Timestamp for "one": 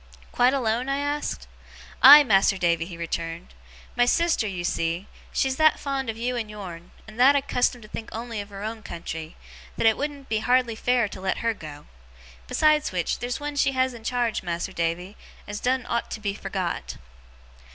13.39-13.55